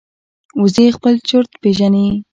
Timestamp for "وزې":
0.61-0.85